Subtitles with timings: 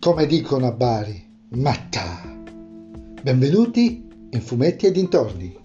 [0.00, 2.22] come dicono a Bari, matta.
[3.22, 5.58] Benvenuti in Fumetti e dintorni.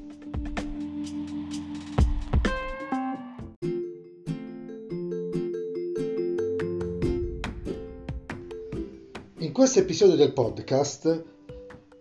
[9.38, 11.24] In questo episodio del podcast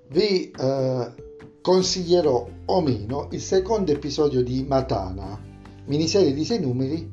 [0.08, 1.12] vi eh,
[1.60, 5.40] consiglierò o meno il secondo episodio di Matana,
[5.84, 7.08] miniserie di sei numeri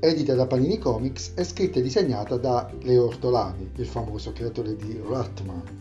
[0.00, 4.98] edita da Panini Comics e scritta e disegnata da Leo Ortolani, il famoso creatore di
[5.06, 5.78] Ratman.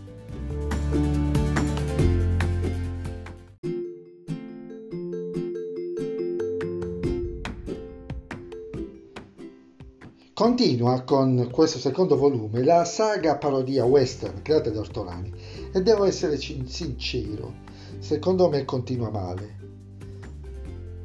[10.34, 15.34] Continua con questo secondo volume la saga parodia western creata da Ortolani
[15.74, 17.54] e devo essere sincero,
[18.00, 19.79] secondo me continua male.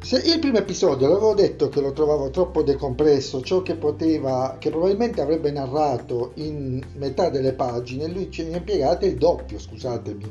[0.05, 4.69] Se il primo episodio l'avevo detto che lo trovavo troppo decompresso, ciò che poteva, che
[4.69, 10.31] probabilmente avrebbe narrato in metà delle pagine, lui ce ne ha impiegato il doppio, scusatemi,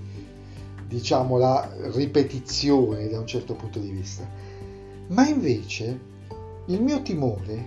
[0.88, 4.30] diciamo la ripetizione da un certo punto di vista.
[5.08, 6.00] Ma invece
[6.68, 7.66] il mio timore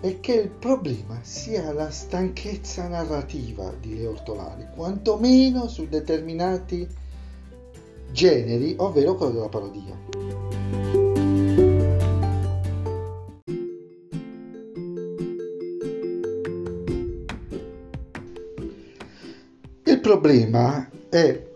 [0.00, 6.84] è che il problema sia la stanchezza narrativa di Leo Ortolani, quantomeno su determinati
[8.10, 10.37] generi, ovvero quello della parodia.
[19.98, 21.48] Il problema è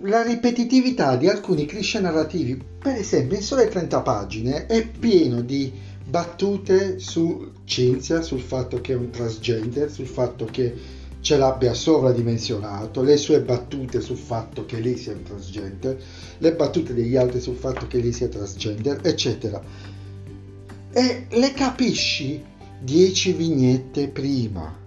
[0.00, 2.58] la ripetitività di alcuni cliché narrativi.
[2.78, 5.70] Per esempio, in sole 30 pagine è pieno di
[6.02, 10.74] battute su Cinzia, sul fatto che è un transgender, sul fatto che
[11.20, 16.02] ce l'abbia sovradimensionato, le sue battute sul fatto che lei sia un transgender,
[16.38, 19.62] le battute degli altri sul fatto che lei sia transgender, eccetera.
[20.90, 22.42] E le capisci
[22.80, 24.83] 10 vignette prima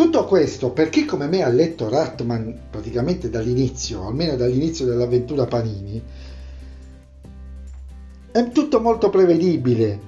[0.00, 6.02] tutto questo per chi come me ha letto Ratman praticamente dall'inizio, almeno dall'inizio dell'avventura Panini,
[8.32, 10.00] è tutto molto prevedibile.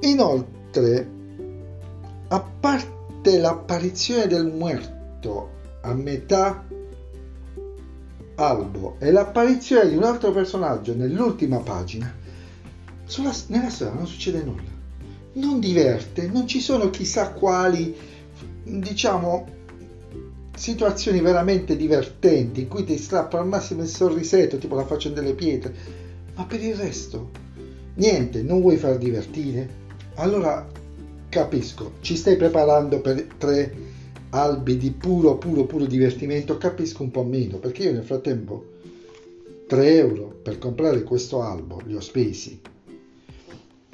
[0.00, 1.08] Inoltre,
[2.28, 5.50] a parte l'apparizione del muerto
[5.82, 6.64] a metà
[8.36, 12.10] albo e l'apparizione di un altro personaggio nell'ultima pagina,
[13.04, 14.72] sulla, nella storia non succede nulla.
[15.34, 18.12] Non diverte, non ci sono chissà quali
[18.64, 19.46] diciamo
[20.54, 25.34] situazioni veramente divertenti in cui ti strappa al massimo il sorrisetto tipo la faccia delle
[25.34, 25.74] pietre.
[26.34, 27.30] Ma per il resto
[27.94, 29.82] niente non vuoi far divertire?
[30.14, 30.66] Allora
[31.28, 33.92] capisco ci stai preparando per tre
[34.30, 38.72] albi di puro puro puro divertimento capisco un po' meno perché io nel frattempo
[39.66, 42.60] 3 euro per comprare questo albo li ho spesi.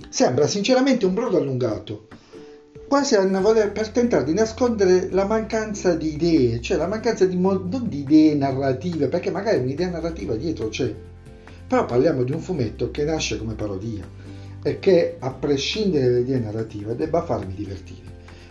[0.08, 2.08] Sembra sinceramente un brodo allungato
[2.90, 7.38] quasi a voler, per tentare di nascondere la mancanza di idee, cioè la mancanza di,
[7.38, 10.92] non di idee narrative, perché magari un'idea narrativa dietro c'è.
[11.68, 14.04] Però parliamo di un fumetto che nasce come parodia
[14.64, 18.08] e che, a prescindere dalle idee narrative, debba farmi divertire.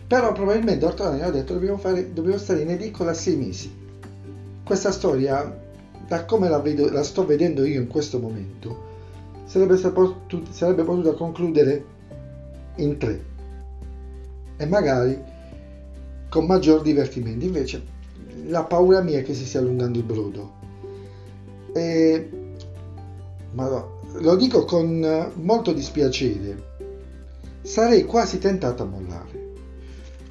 [0.07, 3.69] Però probabilmente Ortolani ha detto dobbiamo, fare, dobbiamo stare in edicola sei mesi.
[4.63, 5.53] Questa storia,
[6.07, 8.83] da come la, vedo, la sto vedendo io in questo momento,
[9.43, 11.83] sarebbe, sarebbe potuta concludere
[12.77, 13.28] in tre
[14.59, 15.17] e magari
[16.29, 17.45] con maggior divertimento.
[17.45, 17.81] Invece
[18.47, 20.53] la paura mia è che si stia allungando il brodo.
[21.73, 22.29] E,
[23.53, 26.67] ma lo dico con molto dispiacere.
[27.61, 29.47] Sarei quasi tentato a mollare.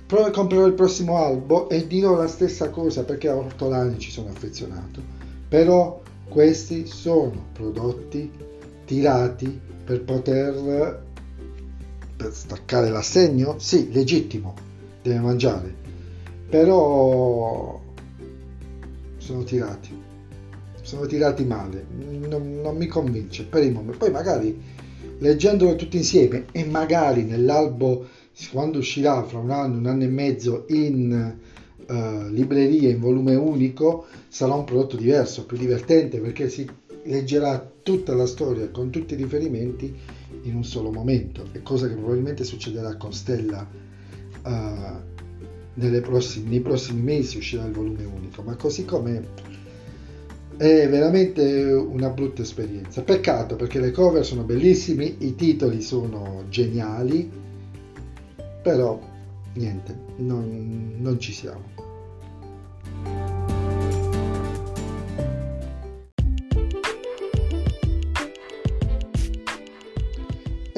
[0.07, 4.29] Però comprerò il prossimo albo e dirò la stessa cosa perché a ortolani ci sono
[4.29, 5.01] affezionato.
[5.49, 8.31] Però questi sono prodotti
[8.85, 11.07] tirati per poter
[12.19, 13.55] per staccare l'assegno?
[13.61, 14.55] Sì, legittimo,
[15.03, 15.73] deve mangiare,
[16.51, 17.81] però
[19.19, 19.97] sono tirati,
[20.83, 21.87] sono tirati male,
[22.27, 23.99] non, non mi convince per il momento.
[23.99, 24.61] Poi magari
[25.19, 28.07] leggendolo tutti insieme e magari nell'albo
[28.51, 31.37] quando uscirà fra un anno, un anno e mezzo in
[31.87, 36.69] uh, libreria in volume unico sarà un prodotto diverso, più divertente perché si
[37.09, 39.95] leggerà tutta la storia con tutti i riferimenti
[40.43, 43.67] in un solo momento, è cosa che probabilmente succederà con Stella
[44.45, 49.57] uh, prossime, nei prossimi mesi uscirà il volume unico, ma così come
[50.57, 53.03] è veramente una brutta esperienza.
[53.03, 57.31] Peccato perché le cover sono bellissime, i titoli sono geniali,
[58.63, 59.01] però
[59.55, 61.88] niente, non, non ci siamo.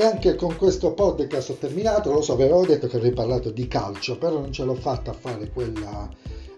[0.01, 3.69] E anche con questo podcast ho terminato, lo so, avevo detto che avrei parlato di
[3.69, 6.09] calcio, però non ce l'ho fatta a fare quella,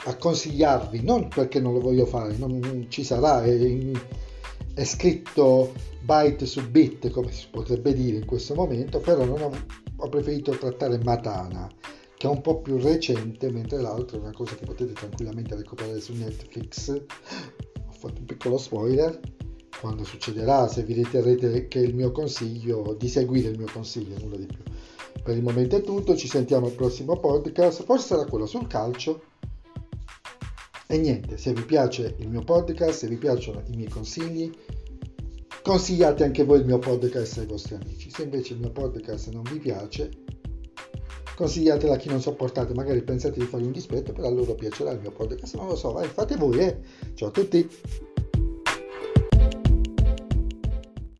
[0.04, 3.90] a consigliarvi, non perché non lo voglio fare, non ci sarà, è,
[4.74, 5.72] è scritto
[6.02, 9.50] byte su bit, come si potrebbe dire in questo momento, però non ho,
[9.96, 11.68] ho preferito trattare Matana,
[12.16, 15.98] che è un po' più recente, mentre l'altro è una cosa che potete tranquillamente recuperare
[15.98, 16.90] su Netflix.
[16.92, 19.18] Ho fatto un piccolo spoiler
[19.82, 24.36] quando succederà, se vi riterrete che il mio consiglio, di seguire il mio consiglio, nulla
[24.36, 24.62] di più.
[25.20, 29.22] Per il momento è tutto, ci sentiamo al prossimo podcast, forse sarà quello sul calcio.
[30.86, 34.52] E niente, se vi piace il mio podcast, se vi piacciono i miei consigli,
[35.64, 38.08] consigliate anche voi il mio podcast ai vostri amici.
[38.08, 40.10] Se invece il mio podcast non vi piace,
[41.34, 44.92] consigliatelo a chi non sopportate, magari pensate di fare un dispetto, però a loro piacerà
[44.92, 46.78] il mio podcast, non lo so, vai, fate voi, eh.
[47.14, 48.11] Ciao a tutti!